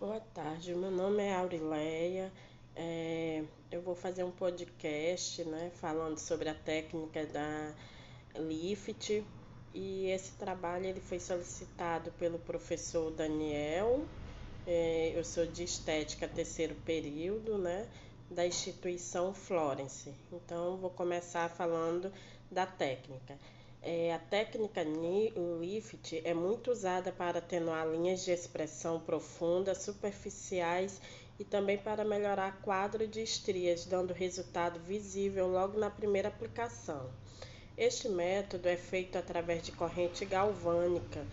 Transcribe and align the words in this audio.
Boa 0.00 0.20
tarde, 0.32 0.76
meu 0.76 0.92
nome 0.92 1.24
é 1.24 1.34
Aurileia. 1.34 2.32
É, 2.76 3.42
eu 3.68 3.82
vou 3.82 3.96
fazer 3.96 4.22
um 4.22 4.30
podcast, 4.30 5.42
né, 5.42 5.72
falando 5.74 6.18
sobre 6.18 6.48
a 6.48 6.54
técnica 6.54 7.26
da 7.26 7.74
Lift. 8.36 9.24
E 9.74 10.06
esse 10.06 10.34
trabalho 10.34 10.86
ele 10.86 11.00
foi 11.00 11.18
solicitado 11.18 12.12
pelo 12.12 12.38
professor 12.38 13.10
Daniel. 13.10 14.06
É, 14.64 15.10
eu 15.16 15.24
sou 15.24 15.44
de 15.44 15.64
estética 15.64 16.28
terceiro 16.28 16.76
período, 16.86 17.58
né, 17.58 17.88
da 18.30 18.46
instituição 18.46 19.34
Florence. 19.34 20.14
Então, 20.32 20.76
vou 20.76 20.90
começar 20.90 21.48
falando 21.50 22.12
da 22.48 22.64
técnica. 22.64 23.36
É, 23.80 24.12
a 24.12 24.18
técnica 24.18 24.82
lift 24.82 26.20
é 26.24 26.34
muito 26.34 26.70
usada 26.70 27.12
para 27.12 27.38
atenuar 27.38 27.88
linhas 27.88 28.24
de 28.24 28.32
expressão 28.32 28.98
profundas, 29.00 29.78
superficiais 29.78 31.00
e 31.38 31.44
também 31.44 31.78
para 31.78 32.04
melhorar 32.04 32.60
quadro 32.60 33.06
de 33.06 33.22
estrias, 33.22 33.84
dando 33.86 34.12
resultado 34.12 34.80
visível 34.80 35.46
logo 35.46 35.78
na 35.78 35.88
primeira 35.88 36.28
aplicação. 36.28 37.08
Este 37.76 38.08
método 38.08 38.68
é 38.68 38.76
feito 38.76 39.16
através 39.16 39.62
de 39.62 39.70
corrente 39.70 40.24
galvânica, 40.24 41.24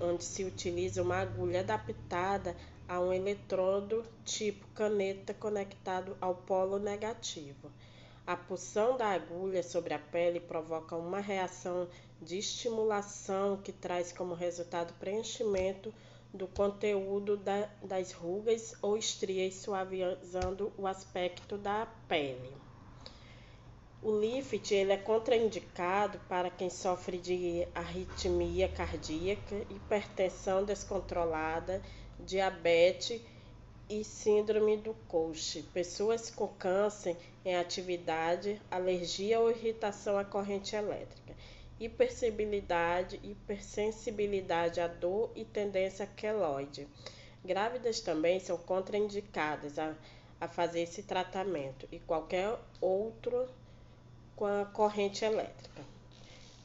onde 0.00 0.24
se 0.24 0.44
utiliza 0.44 1.02
uma 1.02 1.18
agulha 1.18 1.60
adaptada 1.60 2.56
a 2.88 2.98
um 2.98 3.12
eletrodo 3.12 4.02
tipo 4.24 4.66
caneta 4.68 5.34
conectado 5.34 6.16
ao 6.18 6.34
polo 6.34 6.78
negativo. 6.78 7.70
A 8.26 8.36
pulsão 8.36 8.96
da 8.96 9.08
agulha 9.08 9.62
sobre 9.62 9.94
a 9.94 9.98
pele 9.98 10.38
provoca 10.38 10.94
uma 10.94 11.20
reação 11.20 11.88
de 12.20 12.38
estimulação 12.38 13.56
que 13.56 13.72
traz 13.72 14.12
como 14.12 14.34
resultado 14.34 14.92
preenchimento 15.00 15.92
do 16.32 16.46
conteúdo 16.46 17.36
da, 17.36 17.68
das 17.82 18.12
rugas 18.12 18.74
ou 18.80 18.96
estrias, 18.96 19.54
suavizando 19.56 20.72
o 20.78 20.86
aspecto 20.86 21.58
da 21.58 21.86
pele. 22.06 22.52
O 24.02 24.18
lift 24.18 24.72
ele 24.72 24.92
é 24.92 24.96
contraindicado 24.96 26.18
para 26.28 26.48
quem 26.48 26.70
sofre 26.70 27.18
de 27.18 27.66
arritmia 27.74 28.68
cardíaca, 28.68 29.56
hipertensão 29.68 30.64
descontrolada, 30.64 31.82
diabetes 32.18 33.20
e 33.90 34.04
síndrome 34.04 34.76
do 34.76 34.94
Coach. 35.08 35.64
Pessoas 35.74 36.30
com 36.30 36.46
câncer 36.46 37.16
em 37.44 37.56
atividade, 37.56 38.62
alergia 38.70 39.40
ou 39.40 39.50
irritação 39.50 40.16
à 40.16 40.24
corrente 40.24 40.76
elétrica, 40.76 41.34
hipersensibilidade, 41.80 43.18
hipersensibilidade 43.24 44.80
à 44.80 44.86
dor 44.86 45.32
e 45.34 45.44
tendência 45.44 46.06
queloide. 46.06 46.86
Grávidas 47.44 48.00
também 48.00 48.38
são 48.38 48.56
contraindicadas 48.56 49.76
a, 49.76 49.96
a 50.40 50.46
fazer 50.46 50.82
esse 50.82 51.02
tratamento 51.02 51.88
e 51.90 51.98
qualquer 51.98 52.56
outro 52.80 53.48
com 54.36 54.46
a 54.46 54.66
corrente 54.66 55.24
elétrica. 55.24 55.82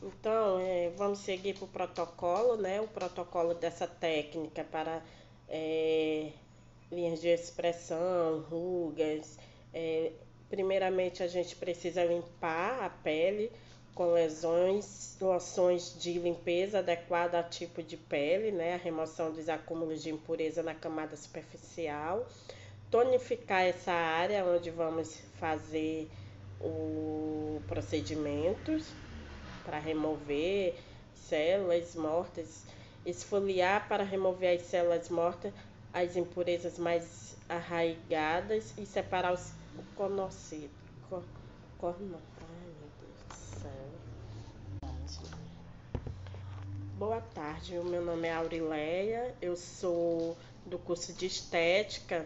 Então, 0.03 0.59
é, 0.59 0.91
vamos 0.95 1.19
seguir 1.19 1.55
para 1.55 1.65
o 1.65 1.67
protocolo, 1.67 2.57
né? 2.57 2.79
O 2.79 2.87
protocolo 2.87 3.55
dessa 3.55 3.87
técnica 3.87 4.63
para 4.63 5.01
é, 5.49 6.31
linhas 6.91 7.21
de 7.21 7.27
expressão, 7.27 8.41
rugas. 8.49 9.37
É, 9.73 10.11
primeiramente, 10.49 11.23
a 11.23 11.27
gente 11.27 11.55
precisa 11.55 12.03
limpar 12.03 12.83
a 12.83 12.89
pele 12.89 13.51
com 13.93 14.11
lesões, 14.11 15.17
loções 15.21 15.95
de 15.97 16.19
limpeza 16.19 16.79
adequada 16.79 17.37
ao 17.37 17.49
tipo 17.49 17.81
de 17.81 17.95
pele, 17.95 18.51
né? 18.51 18.73
A 18.73 18.77
remoção 18.77 19.31
dos 19.31 19.47
acúmulos 19.47 20.03
de 20.03 20.09
impureza 20.09 20.61
na 20.61 20.75
camada 20.75 21.15
superficial. 21.15 22.27
Tonificar 22.91 23.63
essa 23.63 23.93
área 23.93 24.45
onde 24.45 24.69
vamos 24.69 25.17
fazer 25.39 26.09
o 26.59 27.61
procedimentos 27.67 28.91
para 29.63 29.79
remover 29.79 30.75
células 31.15 31.95
mortas, 31.95 32.63
esfoliar 33.05 33.87
para 33.87 34.03
remover 34.03 34.59
as 34.59 34.65
células 34.67 35.09
mortas 35.09 35.53
as 35.95 36.17
impurezas 36.17 36.77
mais 36.77 37.37
arraigadas 37.47 38.73
e 38.77 38.85
separar 38.85 39.33
os 39.33 39.53
cor, 41.07 41.23
ai 42.41 42.67
meu 42.79 42.89
Deus 42.99 43.17
do 43.29 43.33
céu. 43.61 43.71
Boa 46.97 47.21
tarde, 47.21 47.77
o 47.77 47.85
meu 47.85 48.03
nome 48.03 48.27
é 48.27 48.33
Aurileia, 48.33 49.33
eu 49.41 49.55
sou 49.55 50.37
do 50.65 50.77
curso 50.77 51.13
de 51.13 51.27
Estética 51.27 52.25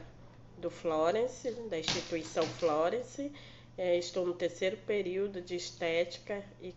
do 0.58 0.72
Florence, 0.72 1.52
da 1.70 1.78
instituição 1.78 2.44
Florence. 2.44 3.32
É, 3.78 3.96
estou 3.98 4.26
no 4.26 4.34
terceiro 4.34 4.78
período 4.78 5.42
de 5.42 5.56
Estética 5.56 6.44
e 6.60 6.74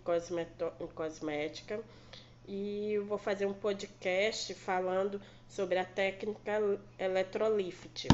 Cosmética. 0.94 1.80
E 2.46 2.98
vou 3.06 3.16
fazer 3.18 3.46
um 3.46 3.54
podcast 3.54 4.52
falando 4.54 5.20
sobre 5.54 5.78
a 5.78 5.84
técnica 5.84 6.58
Electrolift. 6.98 8.08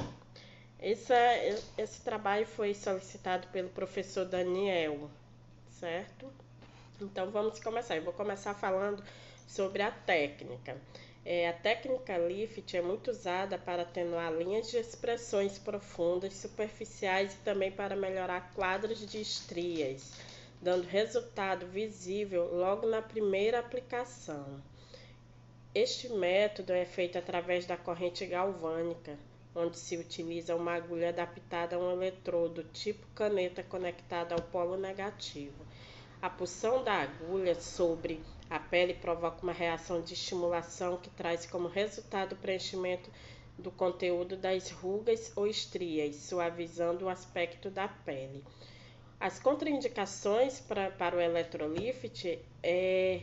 Esse, 0.80 1.12
esse 1.76 2.00
trabalho 2.00 2.44
foi 2.44 2.74
solicitado 2.74 3.46
pelo 3.48 3.68
professor 3.68 4.24
Daniel, 4.24 5.08
certo? 5.70 6.28
Então 7.00 7.30
vamos 7.30 7.60
começar. 7.60 7.96
Eu 7.96 8.02
vou 8.02 8.12
começar 8.12 8.54
falando 8.54 9.04
sobre 9.46 9.82
a 9.82 9.90
técnica. 9.90 10.76
É, 11.24 11.48
a 11.48 11.52
técnica 11.52 12.16
lift 12.18 12.76
é 12.76 12.82
muito 12.82 13.10
usada 13.10 13.56
para 13.56 13.82
atenuar 13.82 14.32
linhas 14.32 14.70
de 14.70 14.76
expressões 14.76 15.58
profundas, 15.58 16.34
superficiais 16.34 17.34
e 17.34 17.38
também 17.38 17.70
para 17.70 17.94
melhorar 17.94 18.52
quadros 18.52 19.06
de 19.06 19.20
estrias, 19.20 20.12
dando 20.60 20.86
resultado 20.88 21.66
visível 21.66 22.52
logo 22.52 22.86
na 22.88 23.02
primeira 23.02 23.60
aplicação. 23.60 24.60
Este 25.80 26.08
método 26.08 26.72
é 26.72 26.84
feito 26.84 27.16
através 27.18 27.64
da 27.64 27.76
corrente 27.76 28.26
galvânica, 28.26 29.16
onde 29.54 29.78
se 29.78 29.96
utiliza 29.96 30.56
uma 30.56 30.72
agulha 30.72 31.10
adaptada 31.10 31.76
a 31.76 31.78
um 31.78 31.92
eletrodo 31.92 32.64
tipo 32.72 33.06
caneta 33.14 33.62
conectada 33.62 34.34
ao 34.34 34.42
polo 34.42 34.76
negativo. 34.76 35.64
A 36.20 36.28
pulsão 36.28 36.82
da 36.82 36.94
agulha 36.94 37.54
sobre 37.54 38.20
a 38.50 38.58
pele 38.58 38.92
provoca 38.92 39.40
uma 39.44 39.52
reação 39.52 40.02
de 40.02 40.14
estimulação 40.14 40.96
que 40.96 41.10
traz 41.10 41.46
como 41.46 41.68
resultado 41.68 42.32
o 42.32 42.38
preenchimento 42.38 43.08
do 43.56 43.70
conteúdo 43.70 44.36
das 44.36 44.72
rugas 44.72 45.30
ou 45.36 45.46
estrias, 45.46 46.16
suavizando 46.16 47.04
o 47.04 47.08
aspecto 47.08 47.70
da 47.70 47.86
pele. 47.86 48.42
As 49.20 49.38
contraindicações 49.38 50.58
pra, 50.58 50.90
para 50.90 51.16
o 51.16 51.20
eletrolift 51.20 52.36
é 52.64 53.20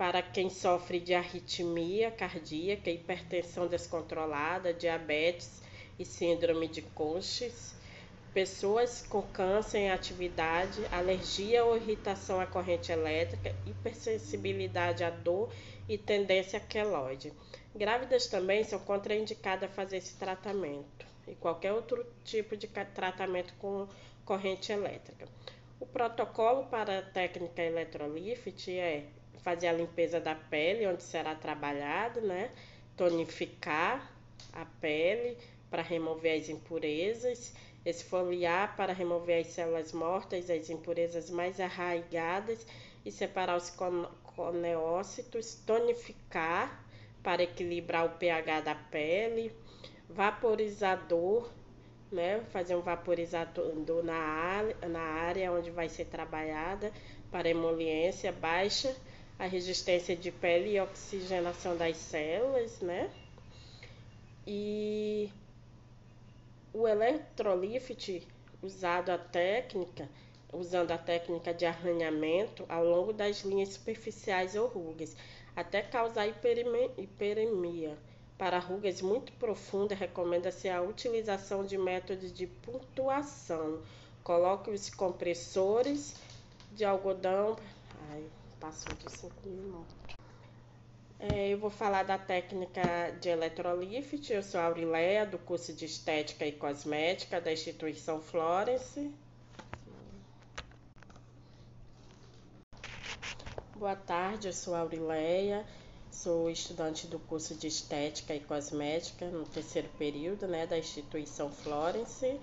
para 0.00 0.22
quem 0.22 0.48
sofre 0.48 0.98
de 0.98 1.12
arritmia 1.12 2.10
cardíaca, 2.10 2.88
hipertensão 2.88 3.66
descontrolada, 3.66 4.72
diabetes 4.72 5.62
e 5.98 6.06
síndrome 6.06 6.68
de 6.68 6.80
Cushing, 6.80 7.52
pessoas 8.32 9.06
com 9.06 9.20
câncer 9.20 9.76
em 9.76 9.90
atividade, 9.90 10.80
alergia 10.90 11.66
ou 11.66 11.76
irritação 11.76 12.40
à 12.40 12.46
corrente 12.46 12.90
elétrica, 12.90 13.54
hipersensibilidade 13.66 15.04
à 15.04 15.10
dor 15.10 15.52
e 15.86 15.98
tendência 15.98 16.58
queloide. 16.58 17.30
Grávidas 17.76 18.26
também 18.26 18.64
são 18.64 18.78
contraindicadas 18.78 19.68
a 19.68 19.74
fazer 19.74 19.98
esse 19.98 20.16
tratamento 20.16 21.06
e 21.28 21.34
qualquer 21.34 21.74
outro 21.74 22.06
tipo 22.24 22.56
de 22.56 22.66
tratamento 22.68 23.52
com 23.58 23.86
corrente 24.24 24.72
elétrica. 24.72 25.28
O 25.78 25.84
protocolo 25.84 26.64
para 26.68 27.00
a 27.00 27.02
técnica 27.02 27.62
Electrolift 27.62 28.70
é 28.78 29.04
fazer 29.40 29.68
a 29.68 29.72
limpeza 29.72 30.20
da 30.20 30.34
pele, 30.34 30.86
onde 30.86 31.02
será 31.02 31.34
trabalhado, 31.34 32.20
né? 32.20 32.50
Tonificar 32.96 34.12
a 34.52 34.64
pele 34.80 35.36
para 35.70 35.82
remover 35.82 36.40
as 36.40 36.48
impurezas, 36.48 37.54
esfoliar 37.84 38.76
para 38.76 38.92
remover 38.92 39.40
as 39.40 39.48
células 39.48 39.92
mortas, 39.92 40.50
as 40.50 40.68
impurezas 40.68 41.30
mais 41.30 41.60
arraigadas 41.60 42.66
e 43.04 43.10
separar 43.10 43.56
os 43.56 43.72
coneócitos, 44.22 45.54
tonificar 45.66 46.84
para 47.22 47.42
equilibrar 47.42 48.06
o 48.06 48.10
pH 48.10 48.60
da 48.60 48.74
pele, 48.74 49.52
vaporizador, 50.08 51.48
né? 52.10 52.42
Fazer 52.50 52.74
um 52.74 52.80
vaporizador 52.80 54.02
na 54.02 54.16
área, 54.16 54.76
na 54.88 55.00
área 55.00 55.52
onde 55.52 55.70
vai 55.70 55.88
ser 55.88 56.06
trabalhada 56.06 56.92
para 57.30 57.48
emoliência 57.48 58.32
baixa 58.32 58.94
a 59.40 59.46
resistência 59.46 60.14
de 60.14 60.30
pele 60.30 60.76
e 60.76 60.80
oxigenação 60.80 61.74
das 61.74 61.96
células, 61.96 62.78
né? 62.80 63.10
E 64.46 65.30
o 66.74 66.86
eletrolift 66.86 68.28
usado 68.62 69.08
a 69.08 69.16
técnica, 69.16 70.06
usando 70.52 70.90
a 70.90 70.98
técnica 70.98 71.54
de 71.54 71.64
arranhamento 71.64 72.66
ao 72.68 72.84
longo 72.84 73.14
das 73.14 73.40
linhas 73.40 73.70
superficiais 73.70 74.54
ou 74.54 74.68
rugas, 74.68 75.16
até 75.56 75.80
causar 75.80 76.26
hiperemia, 76.26 77.96
Para 78.36 78.58
rugas 78.58 79.00
muito 79.00 79.32
profundas, 79.32 79.98
recomenda-se 79.98 80.68
a 80.68 80.82
utilização 80.82 81.64
de 81.64 81.78
métodos 81.78 82.30
de 82.30 82.46
pontuação. 82.46 83.80
Coloque 84.22 84.70
os 84.70 84.90
compressores 84.90 86.14
de 86.72 86.84
algodão. 86.84 87.56
Ai, 88.10 88.24
passou 88.60 88.94
de 88.94 89.10
5 89.10 89.48
minutos. 89.48 89.96
É, 91.18 91.48
eu 91.48 91.58
vou 91.58 91.70
falar 91.70 92.02
da 92.02 92.16
técnica 92.16 93.10
de 93.20 93.28
eletrolift. 93.28 94.32
Eu 94.32 94.42
sou 94.42 94.60
Aurileia, 94.60 95.26
do 95.26 95.38
curso 95.38 95.72
de 95.72 95.84
Estética 95.84 96.46
e 96.46 96.52
Cosmética 96.52 97.40
da 97.40 97.52
instituição 97.52 98.20
Florence. 98.20 99.10
Boa 103.76 103.96
tarde, 103.96 104.48
eu 104.48 104.52
sou 104.52 104.74
Aurileia, 104.74 105.66
sou 106.10 106.50
estudante 106.50 107.06
do 107.06 107.18
curso 107.18 107.54
de 107.54 107.66
Estética 107.66 108.34
e 108.34 108.40
Cosmética 108.40 109.26
no 109.30 109.44
terceiro 109.46 109.88
período 109.98 110.46
né, 110.46 110.66
da 110.66 110.78
instituição 110.78 111.50
Florence 111.50 112.38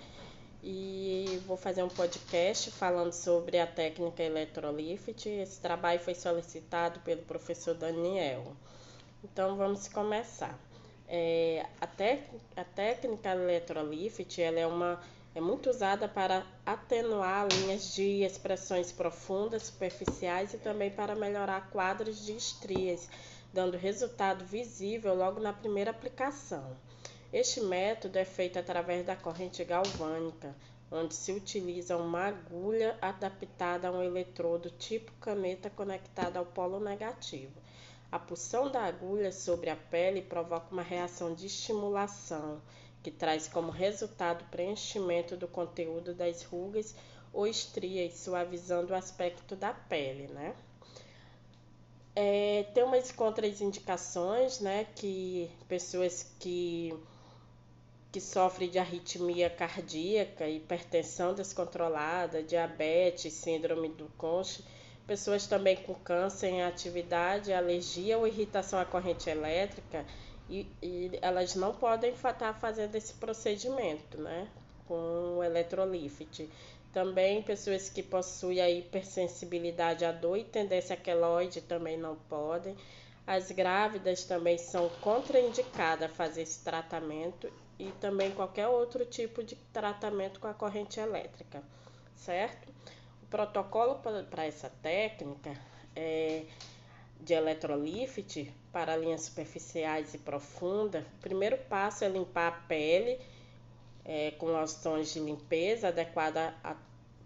e 0.69 1.41
vou 1.47 1.55
fazer 1.55 1.81
um 1.81 1.87
podcast 1.87 2.71
falando 2.71 3.13
sobre 3.13 3.57
a 3.57 3.65
técnica 3.65 4.21
Electrolift. 4.21 5.29
Esse 5.29 5.61
trabalho 5.61 5.97
foi 5.97 6.13
solicitado 6.13 6.99
pelo 6.99 7.21
professor 7.21 7.73
Daniel. 7.73 8.51
Então 9.23 9.55
vamos 9.55 9.87
começar. 9.87 10.59
É, 11.07 11.65
a, 11.79 11.87
a 12.59 12.63
técnica 12.65 13.29
Electrolift 13.29 14.41
ela 14.41 14.59
é, 14.59 14.67
uma, 14.67 15.01
é 15.33 15.39
muito 15.39 15.69
usada 15.69 16.05
para 16.05 16.45
atenuar 16.65 17.47
linhas 17.47 17.95
de 17.95 18.23
expressões 18.23 18.91
profundas, 18.91 19.63
superficiais 19.63 20.53
e 20.53 20.57
também 20.57 20.91
para 20.91 21.15
melhorar 21.15 21.69
quadros 21.69 22.25
de 22.25 22.35
estrias, 22.35 23.09
dando 23.53 23.77
resultado 23.77 24.43
visível 24.43 25.15
logo 25.15 25.39
na 25.39 25.53
primeira 25.53 25.91
aplicação. 25.91 26.75
Este 27.31 27.59
método 27.59 28.17
é 28.17 28.23
feito 28.23 28.57
através 28.57 29.05
da 29.05 29.13
corrente 29.15 29.61
galvânica, 29.65 30.55
onde 30.89 31.13
se 31.13 31.33
utiliza 31.33 31.97
uma 31.97 32.27
agulha 32.27 32.97
adaptada 33.01 33.89
a 33.89 33.91
um 33.91 34.01
eletrodo 34.01 34.69
tipo 34.69 35.11
caneta 35.19 35.69
conectada 35.69 36.39
ao 36.39 36.45
polo 36.45 36.79
negativo. 36.79 37.51
A 38.09 38.17
pulsão 38.17 38.71
da 38.71 38.83
agulha 38.83 39.33
sobre 39.33 39.69
a 39.69 39.75
pele 39.75 40.21
provoca 40.21 40.71
uma 40.71 40.81
reação 40.81 41.33
de 41.33 41.47
estimulação, 41.47 42.61
que 43.03 43.11
traz 43.11 43.45
como 43.49 43.71
resultado 43.71 44.45
preenchimento 44.49 45.35
do 45.35 45.49
conteúdo 45.49 46.13
das 46.13 46.43
rugas 46.43 46.95
ou 47.33 47.45
estrias, 47.45 48.13
suavizando 48.13 48.93
o 48.93 48.95
aspecto 48.95 49.53
da 49.53 49.73
pele, 49.73 50.29
né? 50.29 50.55
É, 52.15 52.63
tem 52.73 52.83
umas 52.83 53.11
contraindicações, 53.11 54.59
né, 54.59 54.87
que 54.95 55.51
pessoas 55.67 56.33
que 56.39 56.91
que 58.17 58.21
sofrem 58.21 58.67
de 58.67 58.79
arritmia 58.79 59.47
cardíaca, 59.47 60.49
hipertensão 60.49 61.35
descontrolada, 61.35 62.41
diabetes, 62.41 63.31
síndrome 63.31 63.89
do 63.89 64.09
Conche, 64.17 64.63
pessoas 65.05 65.45
também 65.45 65.75
com 65.75 65.93
câncer 65.93 66.47
em 66.47 66.63
atividade, 66.63 67.53
alergia 67.53 68.17
ou 68.17 68.27
irritação 68.27 68.79
à 68.79 68.85
corrente 68.85 69.29
elétrica, 69.29 70.03
e, 70.49 70.65
e 70.81 71.11
elas 71.21 71.53
não 71.53 71.75
podem 71.75 72.11
estar 72.11 72.55
fazendo 72.59 72.95
esse 72.95 73.13
procedimento, 73.13 74.17
né, 74.19 74.47
com 74.87 75.37
o 75.37 75.43
eletrolift. 75.43 76.49
Também 76.91 77.43
pessoas 77.43 77.87
que 77.87 78.01
possuem 78.01 78.59
a 78.61 78.67
hipersensibilidade 78.67 80.03
à 80.03 80.11
dor 80.11 80.39
e 80.39 80.43
tendência 80.43 80.97
queloide 80.97 81.61
também 81.61 81.97
não 81.97 82.15
podem. 82.15 82.75
As 83.27 83.51
grávidas 83.51 84.23
também 84.23 84.57
são 84.57 84.87
contraindicadas 85.01 86.09
a 86.09 86.13
fazer 86.13 86.43
esse 86.43 86.63
tratamento 86.63 87.51
e 87.77 87.91
também 87.99 88.31
qualquer 88.31 88.67
outro 88.67 89.05
tipo 89.05 89.43
de 89.43 89.55
tratamento 89.73 90.39
com 90.39 90.47
a 90.47 90.53
corrente 90.53 90.99
elétrica, 90.99 91.61
certo? 92.15 92.69
O 93.21 93.25
protocolo 93.27 93.99
para 94.29 94.45
essa 94.45 94.69
técnica 94.81 95.53
é 95.93 96.45
de 97.19 97.33
eletrolift 97.33 98.49
para 98.71 98.95
linhas 98.95 99.23
superficiais 99.23 100.13
e 100.13 100.17
profundas. 100.17 101.03
O 101.03 101.19
primeiro 101.21 101.57
passo 101.57 102.05
é 102.05 102.07
limpar 102.07 102.47
a 102.47 102.51
pele 102.51 103.19
é, 104.05 104.31
com 104.31 104.45
loções 104.45 105.13
de 105.13 105.19
limpeza 105.19 105.89
adequada 105.89 106.55
ao 106.63 106.77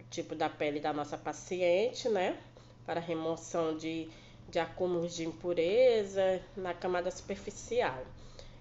tipo 0.09 0.35
da 0.35 0.49
pele 0.49 0.79
da 0.79 0.91
nossa 0.91 1.17
paciente, 1.17 2.09
né? 2.09 2.37
Para 2.85 2.99
remoção 2.99 3.77
de, 3.77 4.09
de 4.51 4.59
acúmulos 4.59 5.15
de 5.15 5.25
impureza 5.25 6.41
na 6.55 6.73
camada 6.73 7.09
superficial. 7.09 8.03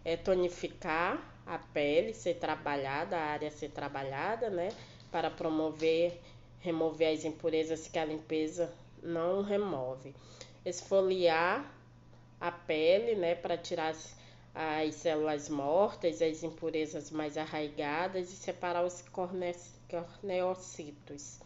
É 0.04 0.16
tonificar 0.16 1.20
a 1.44 1.58
pele 1.58 2.14
ser 2.14 2.34
trabalhada, 2.34 3.16
a 3.16 3.24
área 3.24 3.50
ser 3.50 3.70
trabalhada, 3.70 4.48
né? 4.48 4.68
Para 5.10 5.28
promover, 5.28 6.20
remover 6.60 7.12
as 7.12 7.24
impurezas 7.24 7.88
que 7.88 7.98
a 7.98 8.04
limpeza 8.04 8.72
não 9.02 9.42
remove. 9.42 10.14
Esfoliar 10.64 11.68
a 12.40 12.52
pele, 12.52 13.16
né? 13.16 13.34
Para 13.34 13.58
tirar 13.58 13.88
as, 13.88 14.14
as 14.54 14.94
células 14.94 15.48
mortas, 15.48 16.22
as 16.22 16.44
impurezas 16.44 17.10
mais 17.10 17.36
arraigadas 17.36 18.30
e 18.32 18.36
separar 18.36 18.84
os 18.84 19.04
corneocitos. 19.90 21.40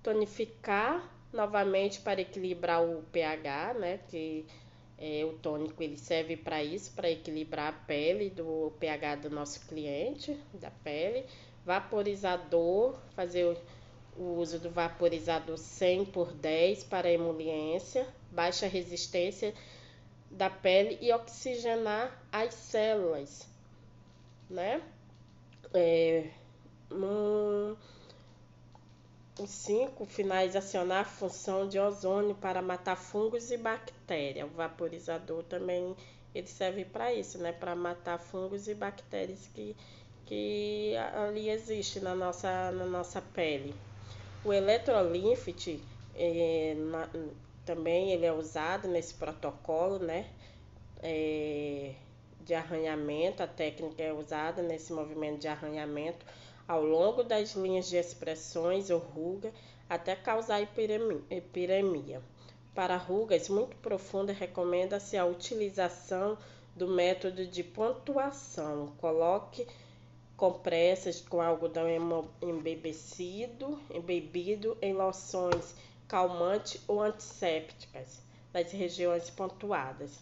Tonificar 0.00 1.13
novamente 1.34 2.00
para 2.00 2.20
equilibrar 2.20 2.82
o 2.82 3.02
pH, 3.12 3.74
né? 3.74 4.00
Que 4.08 4.46
é, 4.96 5.24
o 5.24 5.32
tônico 5.34 5.82
ele 5.82 5.96
serve 5.96 6.36
para 6.36 6.62
isso, 6.62 6.92
para 6.92 7.10
equilibrar 7.10 7.68
a 7.68 7.72
pele 7.86 8.30
do 8.30 8.72
pH 8.78 9.16
do 9.16 9.30
nosso 9.30 9.66
cliente, 9.66 10.38
da 10.54 10.70
pele. 10.70 11.26
Vaporizador, 11.66 12.96
fazer 13.14 13.56
o, 14.16 14.38
uso 14.38 14.58
do 14.58 14.70
vaporizador 14.70 15.58
100 15.58 16.06
por 16.06 16.32
10 16.32 16.84
para 16.84 17.10
emoliência, 17.10 18.06
baixa 18.30 18.66
resistência 18.66 19.52
da 20.30 20.48
pele 20.48 20.98
e 21.00 21.12
oxigenar 21.12 22.22
as 22.30 22.54
células, 22.54 23.48
né? 24.48 24.80
É, 25.72 26.30
os 29.38 29.50
cinco 29.50 30.04
finais 30.04 30.54
acionar 30.54 31.00
a 31.00 31.04
função 31.04 31.68
de 31.68 31.78
ozônio 31.78 32.34
para 32.36 32.62
matar 32.62 32.96
fungos 32.96 33.50
e 33.50 33.56
bactérias. 33.56 34.48
O 34.48 34.54
vaporizador 34.54 35.42
também 35.44 35.96
ele 36.34 36.46
serve 36.46 36.84
para 36.84 37.12
isso, 37.12 37.38
né? 37.38 37.52
Para 37.52 37.74
matar 37.74 38.18
fungos 38.18 38.68
e 38.68 38.74
bactérias 38.74 39.48
que, 39.54 39.76
que 40.26 40.94
ali 41.14 41.48
existe 41.48 42.00
na 42.00 42.14
nossa, 42.14 42.70
na 42.72 42.86
nossa 42.86 43.20
pele. 43.20 43.74
O 44.44 44.52
eletrolinfit 44.52 45.82
é, 46.14 46.76
também 47.64 48.12
ele 48.12 48.26
é 48.26 48.32
usado 48.32 48.86
nesse 48.86 49.14
protocolo, 49.14 49.98
né? 49.98 50.28
É, 51.02 51.92
de 52.40 52.54
arranhamento, 52.54 53.42
a 53.42 53.46
técnica 53.46 54.02
é 54.02 54.12
usada 54.12 54.62
nesse 54.62 54.92
movimento 54.92 55.40
de 55.40 55.48
arranhamento 55.48 56.24
ao 56.66 56.82
longo 56.82 57.22
das 57.22 57.54
linhas 57.54 57.88
de 57.88 57.96
expressões 57.96 58.90
ou 58.90 58.98
ruga 58.98 59.52
até 59.88 60.16
causar 60.16 60.60
epiremia. 60.62 62.22
Para 62.74 62.96
rugas 62.96 63.48
muito 63.48 63.76
profundas, 63.76 64.36
recomenda-se 64.36 65.16
a 65.16 65.24
utilização 65.24 66.36
do 66.74 66.88
método 66.88 67.46
de 67.46 67.62
pontuação. 67.62 68.88
Coloque 68.98 69.66
compressas 70.36 71.20
com 71.20 71.40
algodão 71.40 71.86
embebecido, 72.42 73.78
embebido 73.90 74.76
em 74.82 74.92
loções 74.92 75.74
calmantes 76.08 76.80
ou 76.88 77.00
antissépticas 77.00 78.20
nas 78.52 78.72
regiões 78.72 79.30
pontuadas. 79.30 80.18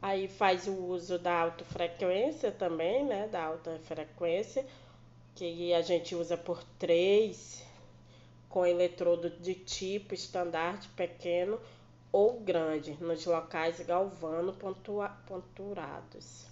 Aí 0.00 0.28
faz 0.28 0.68
o 0.68 0.72
uso 0.72 1.18
da 1.18 1.40
alta 1.42 1.64
frequência 1.64 2.52
também, 2.52 3.04
né, 3.04 3.26
da 3.26 3.42
alta 3.42 3.80
frequência 3.84 4.64
que 5.38 5.72
a 5.72 5.82
gente 5.82 6.16
usa 6.16 6.36
por 6.36 6.64
três 6.80 7.64
com 8.48 8.66
eletrodo 8.66 9.30
de 9.30 9.54
tipo 9.54 10.12
estandarte 10.12 10.88
pequeno 10.88 11.60
ou 12.10 12.40
grande 12.40 12.96
nos 13.00 13.24
locais 13.24 13.78
galvano 13.78 14.52
ponturados, 15.28 16.44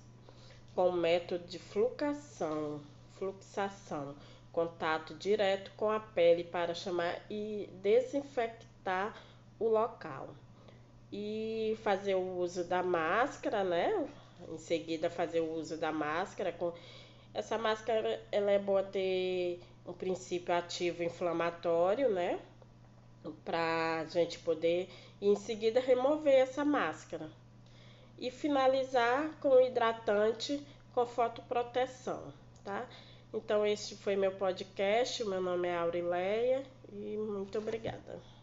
com 0.72 0.92
método 0.92 1.44
de 1.48 1.58
fluxação, 1.58 2.80
fluxação, 3.18 4.14
contato 4.52 5.14
direto 5.14 5.72
com 5.76 5.90
a 5.90 5.98
pele 5.98 6.44
para 6.44 6.72
chamar 6.72 7.20
e 7.28 7.68
desinfectar 7.82 9.20
o 9.58 9.66
local. 9.66 10.28
E 11.10 11.76
fazer 11.82 12.14
o 12.14 12.38
uso 12.38 12.62
da 12.62 12.84
máscara, 12.84 13.64
né? 13.64 14.08
Em 14.48 14.58
seguida 14.58 15.10
fazer 15.10 15.40
o 15.40 15.54
uso 15.54 15.76
da 15.76 15.90
máscara 15.90 16.52
com 16.52 16.72
essa 17.36 17.58
máscara 17.58 18.20
ela 18.32 18.50
é 18.50 18.58
boa 18.58 18.82
ter 18.82 19.60
um 19.86 19.92
princípio 19.92 20.54
ativo 20.54 21.02
inflamatório, 21.02 22.10
né? 22.10 22.40
Pra 23.44 24.04
gente 24.08 24.38
poder 24.38 24.88
em 25.20 25.36
seguida 25.36 25.80
remover 25.80 26.34
essa 26.34 26.64
máscara. 26.64 27.30
e 28.18 28.30
finalizar 28.30 29.30
com 29.40 29.60
hidratante 29.60 30.66
com 30.94 31.04
fotoproteção, 31.06 32.32
tá? 32.64 32.86
Então, 33.32 33.66
este 33.66 33.94
foi 33.96 34.16
meu 34.16 34.32
podcast. 34.32 35.22
Meu 35.24 35.42
nome 35.42 35.68
é 35.68 35.76
Aurileia 35.76 36.64
e 36.90 37.16
muito 37.18 37.58
obrigada. 37.58 38.35